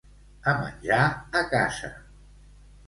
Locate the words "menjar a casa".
0.61-1.95